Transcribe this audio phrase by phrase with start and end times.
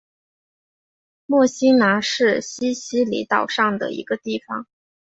[1.27, 4.65] 墨西拿是西西里岛上的一个地方。